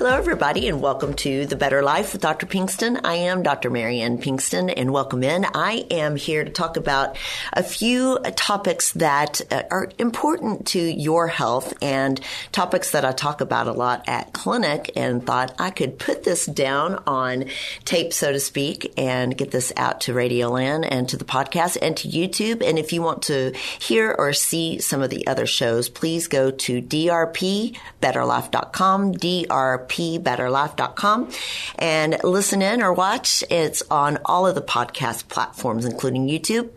[0.00, 2.46] Hello, everybody, and welcome to The Better Life with Dr.
[2.46, 3.02] Pinkston.
[3.04, 3.68] I am Dr.
[3.68, 5.44] Marianne Pinkston, and welcome in.
[5.52, 7.18] I am here to talk about
[7.52, 12.18] a few topics that uh, are important to your health and
[12.50, 16.46] topics that I talk about a lot at clinic and thought I could put this
[16.46, 17.44] down on
[17.84, 21.76] tape, so to speak, and get this out to Radio Land and to the podcast
[21.82, 22.66] and to YouTube.
[22.66, 26.50] And if you want to hear or see some of the other shows, please go
[26.50, 31.30] to drpbetterlife.com, drp pbetterlife.com
[31.78, 33.44] and listen in or watch.
[33.50, 36.70] It's on all of the podcast platforms, including YouTube.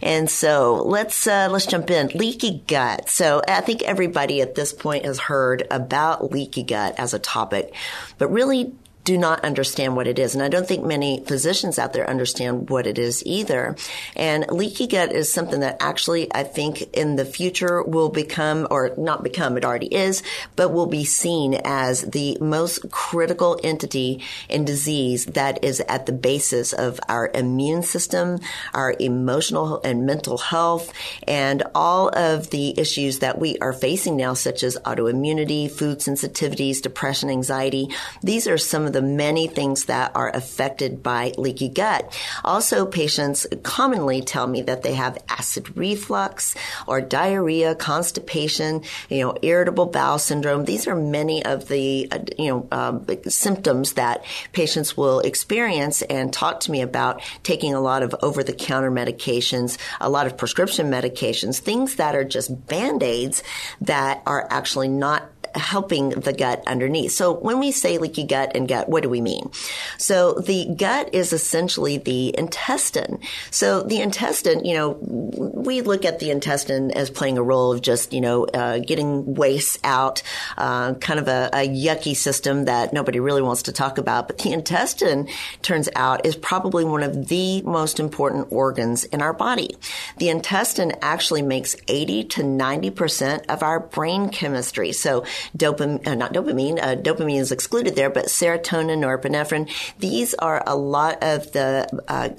[0.00, 2.08] And so let's, uh, let's jump in.
[2.08, 3.10] Leaky gut.
[3.10, 7.74] So I think everybody at this point has heard about leaky gut as a topic,
[8.16, 8.72] but really
[9.04, 10.34] do not understand what it is.
[10.34, 13.76] And I don't think many physicians out there understand what it is either.
[14.14, 18.94] And leaky gut is something that actually I think in the future will become, or
[18.96, 20.22] not become, it already is,
[20.56, 26.12] but will be seen as the most critical entity in disease that is at the
[26.12, 28.38] basis of our immune system,
[28.74, 30.92] our emotional and mental health,
[31.26, 36.82] and all of the issues that we are facing now, such as autoimmunity, food sensitivities,
[36.82, 37.88] depression, anxiety.
[38.22, 42.16] These are some of of the many things that are affected by leaky gut.
[42.44, 46.54] Also, patients commonly tell me that they have acid reflux
[46.86, 50.64] or diarrhea, constipation, you know, irritable bowel syndrome.
[50.64, 56.60] These are many of the, you know, um, symptoms that patients will experience and talk
[56.60, 60.90] to me about taking a lot of over the counter medications, a lot of prescription
[60.90, 63.42] medications, things that are just band aids
[63.80, 67.12] that are actually not helping the gut underneath.
[67.12, 69.50] So when we say leaky gut and gut, what do we mean?
[69.98, 73.20] So the gut is essentially the intestine.
[73.50, 77.82] So the intestine, you know, we look at the intestine as playing a role of
[77.82, 80.22] just, you know, uh, getting waste out,
[80.56, 84.26] uh, kind of a, a yucky system that nobody really wants to talk about.
[84.26, 85.28] But the intestine
[85.62, 89.76] turns out is probably one of the most important organs in our body.
[90.18, 94.92] The intestine actually makes 80 to 90% of our brain chemistry.
[94.92, 95.24] So
[95.56, 99.70] dopamine, uh, not dopamine, uh, dopamine is excluded there, but serotonin, norepinephrine.
[99.98, 102.30] These are a lot of the uh,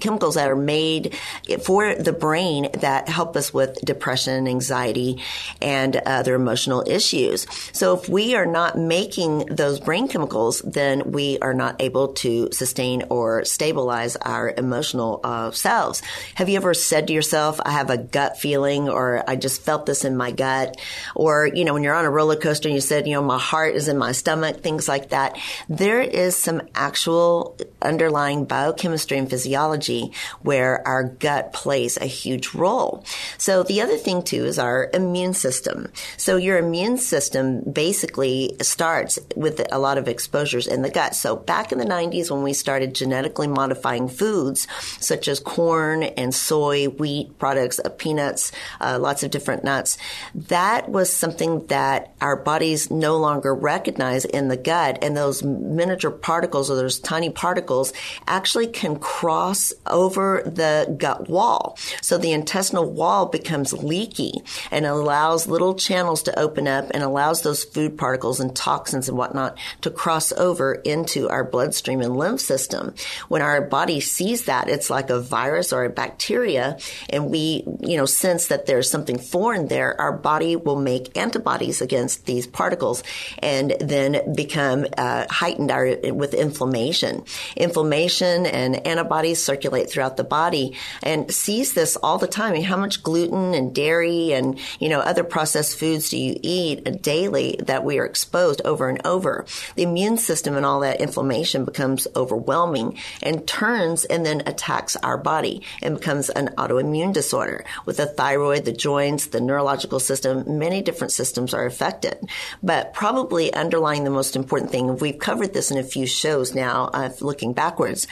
[0.00, 1.14] chemicals that are made
[1.62, 5.22] for the brain that help us with depression, anxiety,
[5.62, 7.46] and other emotional issues.
[7.72, 12.48] So if we are not making those brain chemicals, then we are not able to
[12.52, 16.02] sustain or stabilize our emotional uh, selves.
[16.34, 19.86] Have you ever said to yourself, I have a gut feeling or I just felt
[19.86, 20.76] this in my gut?
[21.14, 23.40] Or, you know, when you're on a roller coaster and you said, you know, my
[23.40, 25.36] heart is in my stomach, things like that.
[25.68, 30.12] There is some actual underlying biochemistry and physiology
[30.42, 33.04] where our gut plays a huge role.
[33.36, 35.88] So the other thing too is our immune system.
[36.16, 41.16] So your immune system basically starts with a lot of exposures in the gut.
[41.16, 44.68] So back in the 90s when we started genetically modifying foods
[45.00, 49.98] such as corn and soy, wheat products, uh, peanuts, uh, lots of different nuts,
[50.34, 56.10] that was something that our bodies no longer recognize in the gut and those miniature
[56.10, 57.92] particles or those tiny particles
[58.26, 61.78] actually can cross over the gut wall.
[62.02, 67.42] So the intestinal wall becomes leaky and allows little channels to open up and allows
[67.42, 72.40] those food particles and toxins and whatnot to cross over into our bloodstream and lymph
[72.40, 72.94] system.
[73.28, 76.78] When our body sees that, it's like a virus or a bacteria
[77.08, 81.80] and we, you know, sense that there's something foreign there, our body will make antibodies
[81.80, 83.02] against these particles
[83.38, 87.24] and then become uh, heightened our, with inflammation.
[87.56, 92.50] Inflammation and antibodies circulate throughout the body and sees this all the time.
[92.50, 96.38] I mean, how much gluten and dairy and, you know, other processed foods do you
[96.42, 99.46] eat daily that we are exposed over and over?
[99.74, 105.18] The immune system and all that inflammation becomes overwhelming and turns and then attacks our
[105.18, 110.58] body and becomes an autoimmune disorder with the thyroid, the joints, the neurological system.
[110.58, 112.15] Many different systems are affected.
[112.62, 116.54] But probably underlying the most important thing, and we've covered this in a few shows
[116.54, 118.06] now, uh, looking backwards,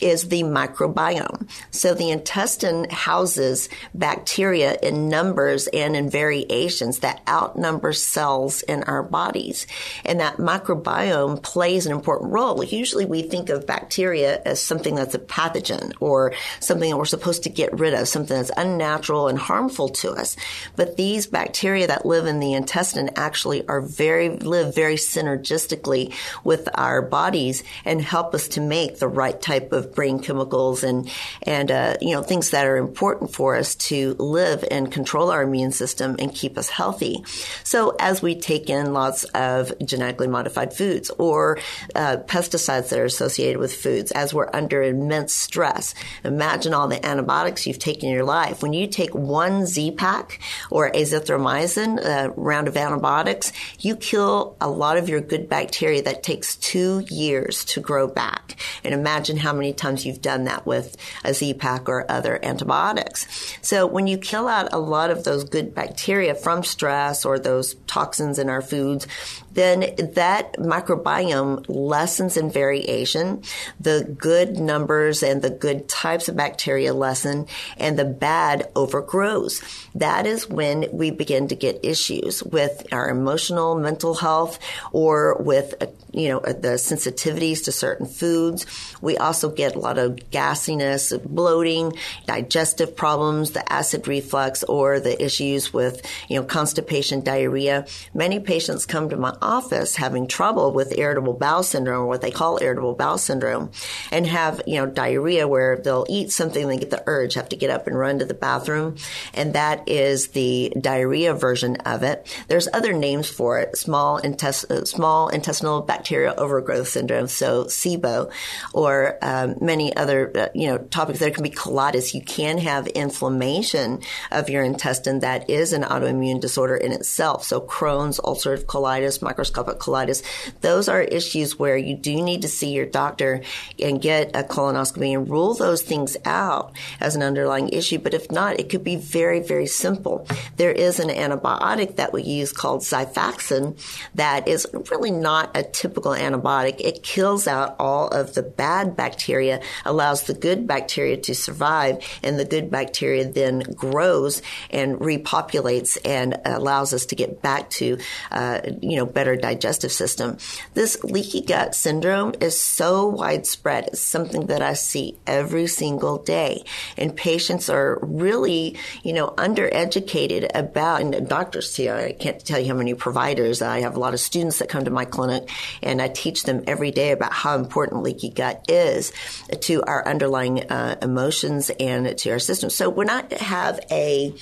[0.00, 1.48] is the microbiome.
[1.70, 9.02] So the intestine houses bacteria in numbers and in variations that outnumber cells in our
[9.02, 9.66] bodies.
[10.04, 12.62] And that microbiome plays an important role.
[12.62, 17.42] Usually we think of bacteria as something that's a pathogen or something that we're supposed
[17.44, 20.36] to get rid of, something that's unnatural and harmful to us.
[20.76, 26.12] But these bacteria that live in the intestine actually are very, live very synergistically
[26.44, 31.10] with our bodies and help us to make the right type of brain chemicals and,
[31.42, 35.42] and, uh, you know, things that are important for us to live and control our
[35.42, 37.24] immune system and keep us healthy.
[37.64, 41.58] So as we take in lots of genetically modified foods or
[41.94, 45.94] uh, pesticides that are associated with foods, as we're under immense stress,
[46.24, 48.62] imagine all the antibiotics you've taken in your life.
[48.62, 53.29] When you take one Z-Pak or azithromycin, a round of antibiotics,
[53.78, 58.56] you kill a lot of your good bacteria that takes two years to grow back.
[58.84, 63.26] And imagine how many times you've done that with a Z-Pak or other antibiotics.
[63.62, 67.74] So when you kill out a lot of those good bacteria from stress or those
[67.86, 69.06] toxins in our foods,
[69.52, 69.80] then
[70.14, 73.42] that microbiome lessens in variation.
[73.80, 77.46] The good numbers and the good types of bacteria lessen
[77.76, 79.60] and the bad overgrows.
[79.94, 84.58] That is when we begin to get issues with our emotional, mental health
[84.92, 88.66] or with, uh, you know, uh, the sensitivities to certain foods.
[89.00, 91.94] We also get a lot of gassiness, bloating,
[92.26, 97.86] digestive problems, the acid reflux or the issues with, you know, constipation, diarrhea.
[98.14, 102.30] Many patients come to my office having trouble with irritable bowel syndrome, or what they
[102.30, 103.70] call irritable bowel syndrome,
[104.10, 107.56] and have, you know, diarrhea where they'll eat something, they get the urge, have to
[107.56, 108.96] get up and run to the bathroom.
[109.34, 112.26] And that is the diarrhea version of it.
[112.48, 118.30] There's other names for it, small, intest- uh, small intestinal bacterial overgrowth syndrome, so SIBO,
[118.72, 121.18] or um, many other, uh, you know, topics.
[121.18, 122.14] There can be colitis.
[122.14, 124.00] You can have inflammation
[124.30, 127.44] of your intestine that is an autoimmune disorder in itself.
[127.44, 130.22] So Crohn's, ulcerative colitis, microscopic colitis,
[130.60, 133.42] those are issues where you do need to see your doctor
[133.78, 137.98] and get a colonoscopy and rule those things out as an underlying issue.
[137.98, 140.26] But if not, it could be very, very simple.
[140.56, 143.78] There is an antibiotic that we use called Xifaxan
[144.14, 146.80] that is really not a typical antibiotic.
[146.80, 152.38] It kills out all of the bad bacteria, allows the good bacteria to survive, and
[152.38, 157.98] the good bacteria then grows and repopulates and allows us to get back to,
[158.30, 160.36] uh, you know, better digestive system.
[160.74, 163.88] This leaky gut syndrome is so widespread.
[163.88, 166.64] It's something that I see every single day.
[166.96, 169.34] And patients are really, you know,
[169.68, 171.90] undereducated about, and doctors too.
[171.90, 173.62] I can't tell you how many providers.
[173.62, 175.50] I have a lot of students that come to my clinic
[175.82, 179.12] and I teach them every day about how important leaky gut is
[179.60, 182.70] to our underlying uh, emotions and to our system.
[182.70, 184.32] So when I have a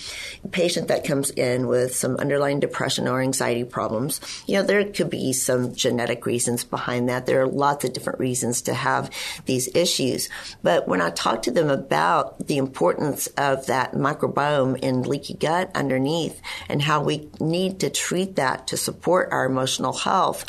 [0.50, 5.10] patient that comes in with some underlying depression or anxiety problems, you know, there could
[5.10, 7.26] be some genetic reasons behind that.
[7.26, 9.10] There are lots of different reasons to have
[9.46, 10.28] these issues.
[10.62, 15.70] But when I talk to them about the importance of that microbiome in leaky gut
[15.74, 20.44] underneath and how we need to treat that to support our emotional health,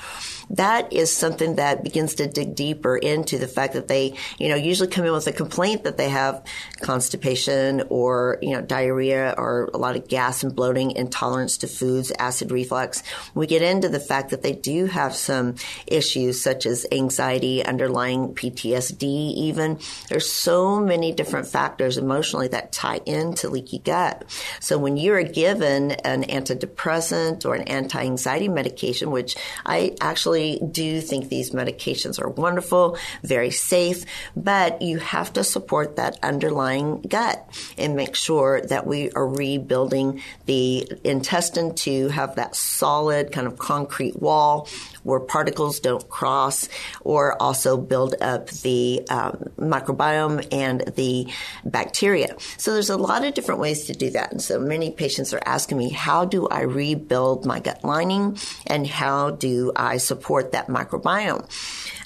[0.50, 4.56] that is something that begins to dig deeper into the fact that they, you know,
[4.56, 6.44] usually come in with a complaint that they have
[6.82, 12.12] constipation or, you know, diarrhea or a lot of gas and bloating, intolerance to foods,
[12.18, 13.04] acid reflux.
[13.36, 18.34] We get into the fact that they do have some issues such as anxiety, underlying
[18.34, 19.80] PTSD even.
[20.10, 24.25] There's so many different factors emotionally that tie into leaky gut.
[24.60, 31.29] So when you're given an antidepressant or an anti-anxiety medication, which I actually do think
[31.29, 37.96] these medications are wonderful, very safe, but you have to support that underlying gut and
[37.96, 44.20] make sure that we are rebuilding the intestine to have that solid kind of concrete
[44.22, 44.68] wall
[45.03, 46.70] where particles don't cross
[47.01, 51.27] or also build up the um, microbiome and the
[51.65, 52.36] bacteria.
[52.58, 54.32] So there's a lot of different ways to do that.
[54.32, 58.38] And so many patients are asking me, how do I rebuild my gut lining
[58.68, 61.48] and how do I support that microbiome?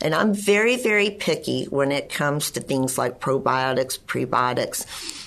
[0.02, 4.86] And I'm very, very picky when it comes to things like probiotics, prebiotics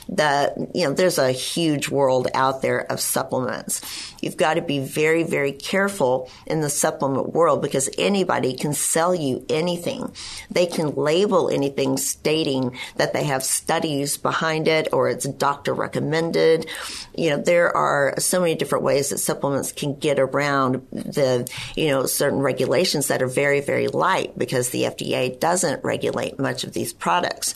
[0.09, 3.81] the you know there's a huge world out there of supplements.
[4.23, 9.15] You've got to be very very careful in the supplement world because anybody can sell
[9.15, 10.13] you anything.
[10.51, 16.67] They can label anything stating that they have studies behind it or it's doctor recommended.
[17.15, 21.89] You know there are so many different ways that supplements can get around the you
[21.89, 26.73] know certain regulations that are very very light because the FDA doesn't regulate much of
[26.73, 27.55] these products.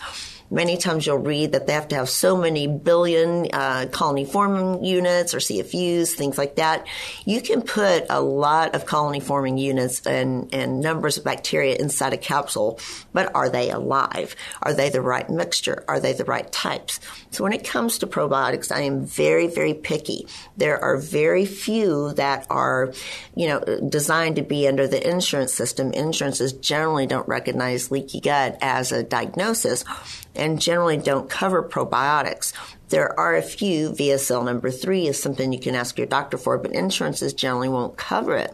[0.53, 4.85] Many times you'll read that they have to have so many billion uh, colony forming
[4.85, 6.89] units or CFUs, things like that.
[7.25, 12.15] You can put a lot of colony forming units and, and numbers of bacteria inside
[12.15, 12.81] a capsule,
[13.13, 14.35] but are they alive?
[14.61, 15.85] Are they the right mixture?
[15.87, 16.99] Are they the right types?
[17.31, 20.27] So when it comes to probiotics, I am very, very picky.
[20.57, 22.93] There are very few that are,
[23.37, 25.93] you know, designed to be under the insurance system.
[25.93, 29.85] Insurances generally don't recognize leaky gut as a diagnosis
[30.41, 32.53] and generally don't cover probiotics.
[32.91, 36.59] There are a few, VSL number three is something you can ask your doctor for,
[36.59, 38.53] but insurances generally won't cover it.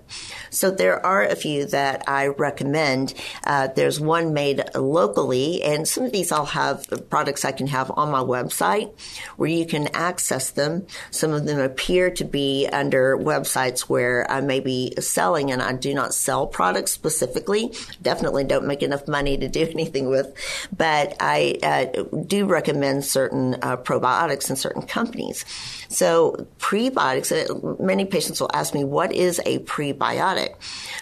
[0.50, 3.14] So there are a few that I recommend.
[3.44, 7.90] Uh, there's one made locally, and some of these I'll have products I can have
[7.96, 8.92] on my website
[9.38, 10.86] where you can access them.
[11.10, 15.72] Some of them appear to be under websites where I may be selling, and I
[15.72, 17.72] do not sell products specifically.
[18.02, 20.34] Definitely don't make enough money to do anything with,
[20.76, 25.44] but I uh, do recommend certain uh, probiotics probiotics in certain companies.
[25.88, 30.54] So prebiotics, uh, many patients will ask me, what is a prebiotic?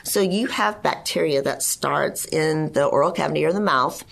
[0.05, 4.05] So you have bacteria that starts in the oral cavity or the mouth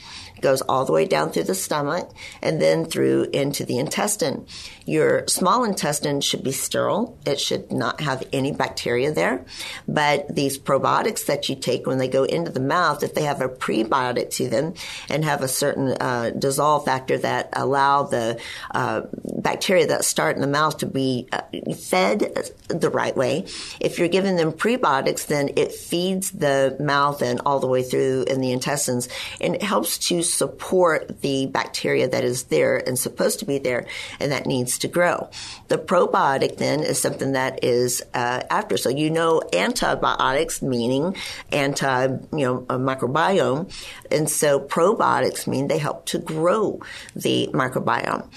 [0.42, 2.10] goes all the way down through the stomach
[2.42, 4.46] and then through into the intestine.
[4.84, 7.16] Your small intestine should be sterile.
[7.24, 9.44] It should not have any bacteria there.
[9.86, 13.40] But these probiotics that you take when they go into the mouth, if they have
[13.40, 14.74] a prebiotic to them
[15.08, 18.40] and have a certain uh, dissolve factor that allow the
[18.72, 19.02] uh,
[19.38, 21.42] bacteria that start in the mouth to be uh,
[21.74, 23.46] fed the right way,
[23.80, 28.24] if you're giving them prebiotics, then it feeds the mouth and all the way through
[28.26, 29.08] in the intestines
[29.40, 33.86] and it helps to support the bacteria that is there and supposed to be there
[34.18, 35.28] and that needs to grow.
[35.68, 38.76] The probiotic then is something that is uh, after.
[38.76, 41.16] So you know antibiotics meaning
[41.50, 43.72] anti, you know, microbiome.
[44.10, 46.80] And so probiotics mean they help to grow
[47.14, 48.28] the microbiome.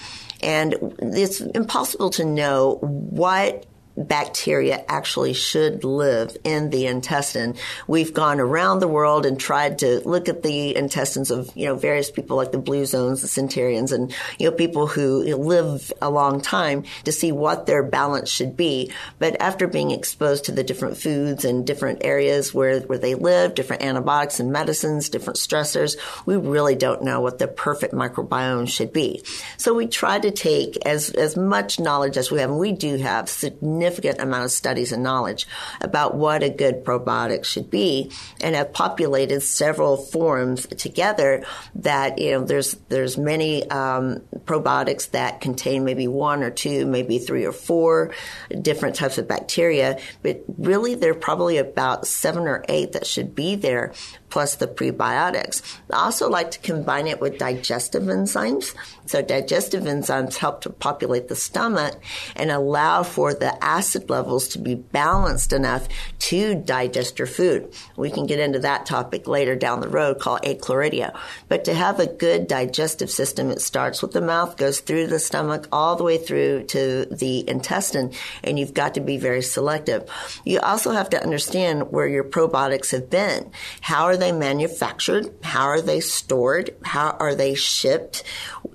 [0.42, 3.64] And it's impossible to know what
[3.96, 7.54] bacteria actually should live in the intestine.
[7.86, 11.76] We've gone around the world and tried to look at the intestines of, you know,
[11.76, 16.10] various people like the blue zones, the centurions, and, you know, people who live a
[16.10, 18.92] long time to see what their balance should be.
[19.18, 23.54] But after being exposed to the different foods and different areas where, where they live,
[23.54, 28.92] different antibiotics and medicines, different stressors, we really don't know what the perfect microbiome should
[28.92, 29.22] be.
[29.56, 32.96] So we try to take as, as much knowledge as we have, and we do
[32.98, 35.46] have significant significant amount of studies and knowledge
[35.80, 42.32] about what a good probiotic should be and have populated several forums together that, you
[42.32, 47.52] know, there's, there's many, um, probiotics that contain maybe one or two, maybe three or
[47.52, 48.12] four
[48.60, 53.34] different types of bacteria, but really there are probably about seven or eight that should
[53.34, 53.92] be there
[54.28, 55.62] plus the prebiotics.
[55.92, 58.74] I also like to combine it with digestive enzymes.
[59.06, 62.00] So digestive enzymes help to populate the stomach
[62.34, 67.72] and allow for the acid levels to be balanced enough to digest your food.
[67.96, 71.16] We can get into that topic later down the road called achlorhydria.
[71.48, 75.18] But to have a good digestive system, it starts with the mouth, goes through the
[75.18, 80.08] stomach, all the way through to the intestine, and you've got to be very selective.
[80.44, 83.50] You also have to understand where your probiotics have been.
[83.80, 85.30] How are are they manufactured?
[85.42, 86.74] How are they stored?
[86.82, 88.24] How are they shipped?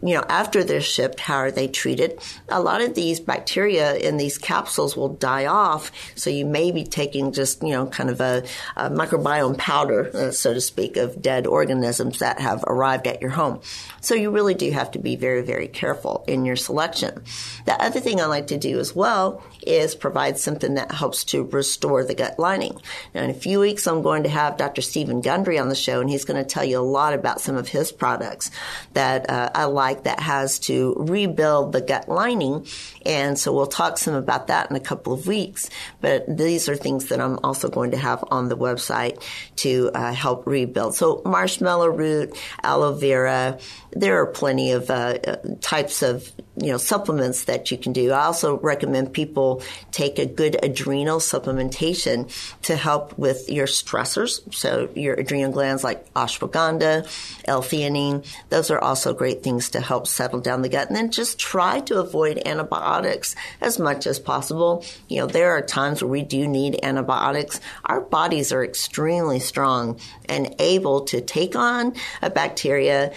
[0.03, 2.19] You know, after they're shipped, how are they treated?
[2.49, 6.83] A lot of these bacteria in these capsules will die off, so you may be
[6.83, 8.43] taking just, you know, kind of a,
[8.75, 13.31] a microbiome powder, uh, so to speak, of dead organisms that have arrived at your
[13.31, 13.61] home.
[13.99, 17.23] So you really do have to be very, very careful in your selection.
[17.65, 21.43] The other thing I like to do as well is provide something that helps to
[21.43, 22.79] restore the gut lining.
[23.13, 24.81] Now, in a few weeks, I'm going to have Dr.
[24.81, 27.55] Steven Gundry on the show, and he's going to tell you a lot about some
[27.55, 28.51] of his products
[28.91, 32.67] that uh, I like that has to rebuild the gut lining.
[33.05, 35.69] And so we'll talk some about that in a couple of weeks.
[36.01, 39.23] But these are things that I'm also going to have on the website
[39.63, 40.95] to uh, help rebuild.
[40.95, 43.57] So marshmallow root, aloe vera,
[43.93, 45.17] there are plenty of uh,
[45.61, 48.11] types of you know supplements that you can do.
[48.11, 52.29] I also recommend people take a good adrenal supplementation
[52.63, 54.53] to help with your stressors.
[54.53, 57.07] So your adrenal glands like ashwagandha,
[57.45, 60.87] L-theanine, those are also great things to help settle down the gut.
[60.87, 64.83] And then just try to avoid antibiotics as much as possible.
[65.07, 67.59] You know, there are times where we do need antibiotics.
[67.85, 73.13] Our bodies are extremely strong and able to take on a bacteria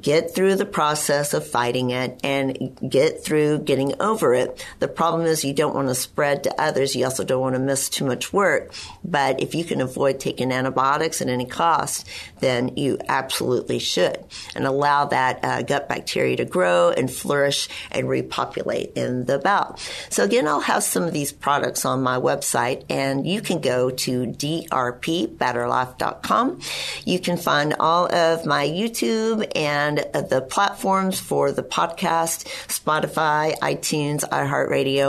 [0.00, 4.64] get through the process of fighting it and get through getting over it.
[4.78, 6.96] The problem is you don't want to spread to others.
[6.96, 8.72] You also don't want to miss too much work.
[9.04, 12.08] But if you can avoid taking antibiotics at any cost,
[12.40, 14.24] then you absolutely should
[14.54, 19.78] and allow that uh, gut bacteria to grow and flourish and repopulate in the bowel.
[20.08, 23.90] So again, I'll have some of these products on my website and you can go
[23.90, 26.60] to drpbetterlife.com.
[27.04, 29.98] You can find all of my YouTube and and
[30.30, 35.08] the platforms for the podcast, Spotify, iTunes, iHeartRadio,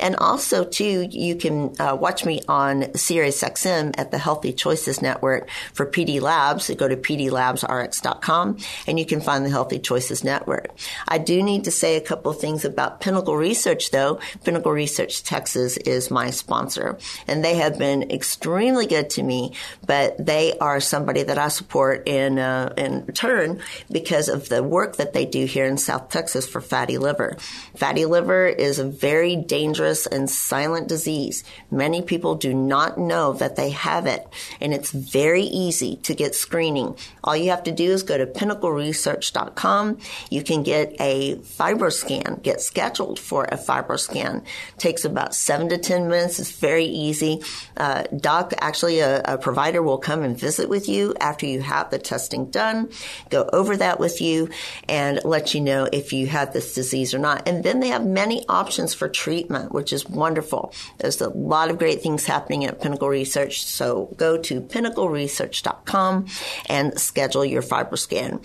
[0.00, 5.02] and also too, you can uh, watch me on Sirius XM at the Healthy Choices
[5.02, 6.70] Network for PD Labs.
[6.74, 8.56] Go to pdlabsrx.com
[8.86, 10.70] and you can find the Healthy Choices Network.
[11.06, 14.18] I do need to say a couple of things about Pinnacle Research though.
[14.44, 19.52] Pinnacle Research Texas is my sponsor and they have been extremely good to me,
[19.86, 24.62] but they are somebody that I support in, uh, in return because because of the
[24.62, 27.36] work that they do here in South Texas for fatty liver.
[27.74, 31.42] Fatty liver is a very dangerous and silent disease.
[31.72, 34.24] Many people do not know that they have it,
[34.60, 36.96] and it's very easy to get screening.
[37.24, 39.98] All you have to do is go to pinnacleresearch.com.
[40.30, 44.44] You can get a fibroscan, get scheduled for a fibroscan.
[44.78, 46.38] takes about seven to 10 minutes.
[46.38, 47.42] It's very easy.
[47.76, 51.90] Uh, doc, actually, a, a provider will come and visit with you after you have
[51.90, 52.88] the testing done,
[53.30, 54.48] go over that with you
[54.88, 57.48] and let you know if you have this disease or not.
[57.48, 60.72] And then they have many options for treatment, which is wonderful.
[60.98, 63.64] There's a lot of great things happening at Pinnacle Research.
[63.64, 66.26] So go to pinnacleresearch.com
[66.66, 68.44] and schedule your FibroScan.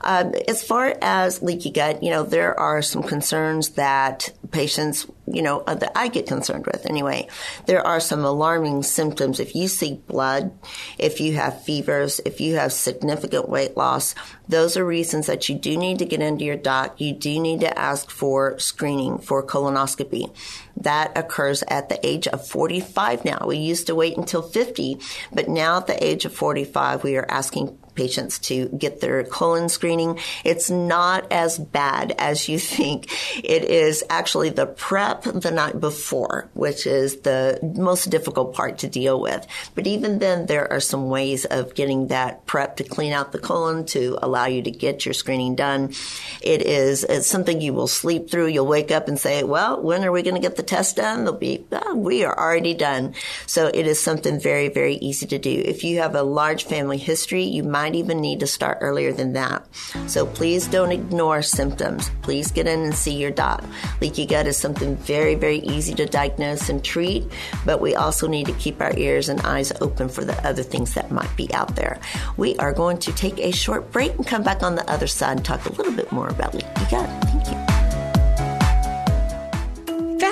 [0.00, 5.42] Um, as far as leaky gut, you know, there are some concerns that patients, you
[5.42, 7.28] know, uh, that I get concerned with anyway.
[7.66, 9.40] There are some alarming symptoms.
[9.40, 10.52] If you see blood,
[10.98, 14.14] if you have fevers, if you have significant weight loss,
[14.48, 17.00] those are reasons that you do need to get into your doc.
[17.00, 20.32] You do need to ask for screening for colonoscopy.
[20.78, 23.44] That occurs at the age of 45 now.
[23.46, 24.98] We used to wait until 50,
[25.32, 29.68] but now at the age of 45, we are asking patients to get their colon
[29.68, 30.20] screening.
[30.44, 33.10] It's not as bad as you think.
[33.42, 38.88] It is actually the prep the night before, which is the most difficult part to
[38.88, 39.44] deal with.
[39.74, 43.38] But even then, there are some ways of getting that prep to clean out the
[43.38, 45.94] colon to allow you to get your screening done.
[46.42, 48.48] It is it's something you will sleep through.
[48.48, 51.24] You'll wake up and say, well, when are we going to get the test done?
[51.24, 53.14] They'll be, oh, we are already done.
[53.46, 55.50] So it is something very, very easy to do.
[55.50, 59.32] If you have a large family history, you might even need to start earlier than
[59.34, 59.66] that.
[60.06, 62.10] So please don't ignore symptoms.
[62.22, 63.64] Please get in and see your doc.
[64.00, 67.24] Leaky gut is something very, very easy to diagnose and treat,
[67.64, 70.94] but we also need to keep our ears and eyes open for the other things
[70.94, 72.00] that might be out there.
[72.36, 75.36] We are going to take a short break and come back on the other side
[75.36, 77.08] and talk a little bit more about leaky gut.
[77.24, 77.75] Thank you.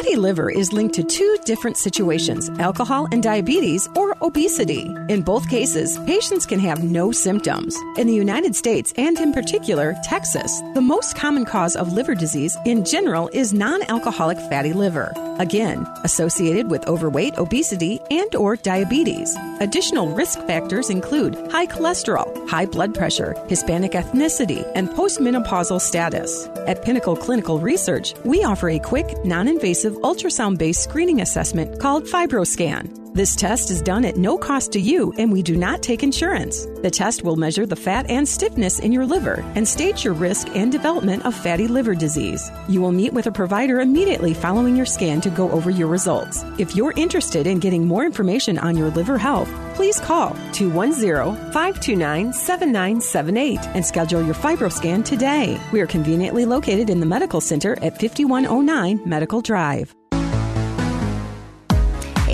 [0.04, 4.94] Fatty liver is linked to two different situations alcohol and diabetes or obesity.
[5.08, 7.74] In both cases, patients can have no symptoms.
[7.96, 12.54] In the United States, and in particular, Texas, the most common cause of liver disease
[12.66, 15.10] in general is non alcoholic fatty liver.
[15.38, 19.34] Again, associated with overweight, obesity, and or diabetes.
[19.60, 26.46] Additional risk factors include high cholesterol, high blood pressure, Hispanic ethnicity, and postmenopausal status.
[26.66, 29.48] At Pinnacle Clinical Research, we offer a quick, non
[29.96, 33.04] ultrasound based screening assessment called FibroScan.
[33.14, 36.66] This test is done at no cost to you, and we do not take insurance.
[36.82, 40.48] The test will measure the fat and stiffness in your liver and stage your risk
[40.56, 42.50] and development of fatty liver disease.
[42.68, 46.44] You will meet with a provider immediately following your scan to go over your results.
[46.58, 52.32] If you're interested in getting more information on your liver health, please call 210 529
[52.32, 55.60] 7978 and schedule your FibroScan today.
[55.72, 59.94] We are conveniently located in the Medical Center at 5109 Medical Drive.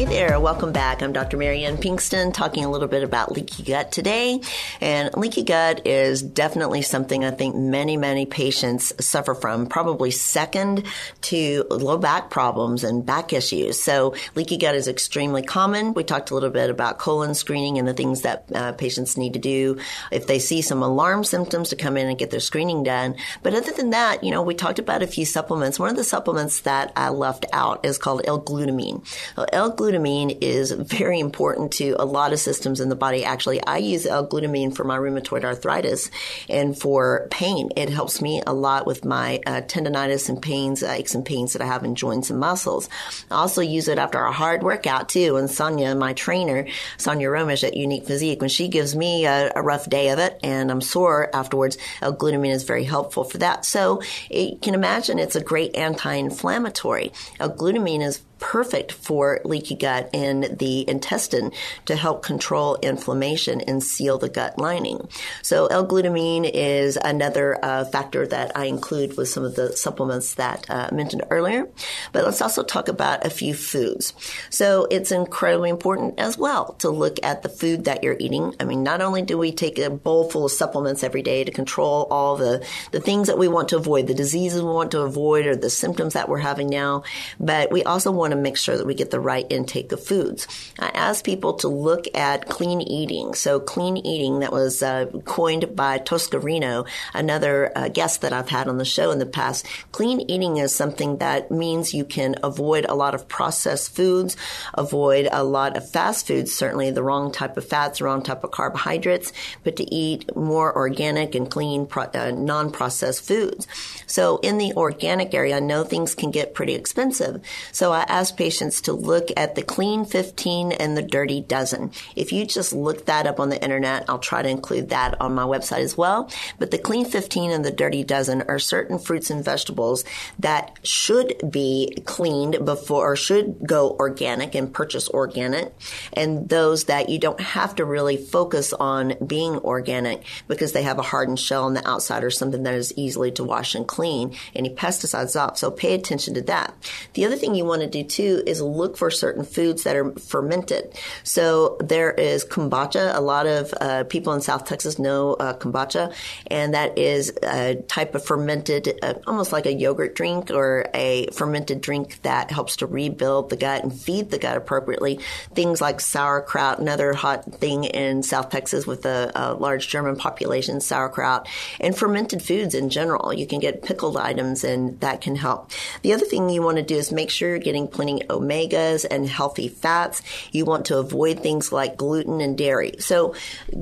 [0.00, 1.02] Hey there, welcome back.
[1.02, 1.36] I'm Dr.
[1.36, 4.40] Marianne Pinkston talking a little bit about leaky gut today.
[4.80, 10.86] And leaky gut is definitely something I think many, many patients suffer from, probably second
[11.20, 13.82] to low back problems and back issues.
[13.82, 15.92] So leaky gut is extremely common.
[15.92, 19.34] We talked a little bit about colon screening and the things that uh, patients need
[19.34, 22.84] to do if they see some alarm symptoms to come in and get their screening
[22.84, 23.16] done.
[23.42, 25.78] But other than that, you know, we talked about a few supplements.
[25.78, 29.06] One of the supplements that I left out is called L-glutamine.
[29.52, 33.24] L-glutamine L-glutamine is very important to a lot of systems in the body.
[33.24, 36.10] Actually, I use L-glutamine for my rheumatoid arthritis
[36.48, 37.70] and for pain.
[37.76, 41.54] It helps me a lot with my uh, tendonitis and pains, uh, aches and pains
[41.54, 42.88] that I have in joints and muscles.
[43.30, 45.36] I also use it after a hard workout too.
[45.36, 49.62] And Sonia, my trainer, Sonia Romish at Unique Physique, when she gives me a, a
[49.62, 53.64] rough day of it and I'm sore afterwards, L-glutamine is very helpful for that.
[53.64, 57.12] So you can imagine it's a great anti-inflammatory.
[57.40, 61.52] L-glutamine is perfect for leaky gut in the intestine
[61.84, 65.08] to help control inflammation and seal the gut lining.
[65.42, 70.68] So L-glutamine is another uh, factor that I include with some of the supplements that
[70.68, 71.68] uh, I mentioned earlier.
[72.12, 74.14] But let's also talk about a few foods.
[74.48, 78.54] So it's incredibly important as well to look at the food that you're eating.
[78.58, 81.52] I mean, not only do we take a bowl full of supplements every day to
[81.52, 85.00] control all the, the things that we want to avoid, the diseases we want to
[85.00, 87.02] avoid or the symptoms that we're having now,
[87.38, 90.02] but we also want want to make sure that we get the right intake of
[90.02, 90.46] foods.
[90.78, 93.34] I ask people to look at clean eating.
[93.34, 98.48] So clean eating that was uh, coined by Tosca Reno, another uh, guest that I've
[98.48, 99.66] had on the show in the past.
[99.90, 104.36] Clean eating is something that means you can avoid a lot of processed foods,
[104.74, 108.44] avoid a lot of fast foods, certainly the wrong type of fats, the wrong type
[108.44, 109.32] of carbohydrates,
[109.64, 113.66] but to eat more organic and clean, uh, non-processed foods.
[114.06, 117.42] So in the organic area, I know things can get pretty expensive.
[117.72, 121.90] So I ask patients to look at the clean 15 and the dirty dozen.
[122.14, 125.34] If you just look that up on the internet, I'll try to include that on
[125.34, 126.30] my website as well.
[126.58, 130.04] But the clean 15 and the dirty dozen are certain fruits and vegetables
[130.38, 135.72] that should be cleaned before or should go organic and purchase organic
[136.12, 140.98] and those that you don't have to really focus on being organic because they have
[140.98, 144.36] a hardened shell on the outside or something that is easily to wash and clean
[144.54, 145.56] any pesticides off.
[145.56, 146.74] So pay attention to that.
[147.14, 150.12] The other thing you want to do too is look for certain foods that are
[150.12, 150.94] fermented.
[151.22, 153.14] So there is kombucha.
[153.14, 156.12] A lot of uh, people in South Texas know uh, kombucha,
[156.48, 161.28] and that is a type of fermented, uh, almost like a yogurt drink or a
[161.32, 165.20] fermented drink that helps to rebuild the gut and feed the gut appropriately.
[165.54, 170.80] Things like sauerkraut, another hot thing in South Texas with a, a large German population,
[170.80, 173.32] sauerkraut, and fermented foods in general.
[173.32, 175.70] You can get pickled items, and that can help.
[176.02, 179.28] The other thing you want to do is make sure you're getting plenty omegas and
[179.28, 180.22] healthy fats.
[180.52, 182.94] You want to avoid things like gluten and dairy.
[182.98, 183.34] So,